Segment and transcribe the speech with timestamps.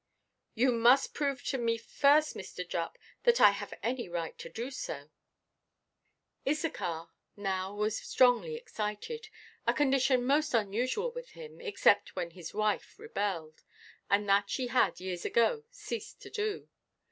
[0.55, 2.67] "You must prove to me first, Mr.
[2.67, 5.11] Jupp, that I have any right to do so."
[6.43, 9.29] Issachar now was strongly excited,
[9.67, 13.61] a condition most unusual with him, except when his wife rebelled,
[14.09, 16.67] and that she had, years ago, ceased to do.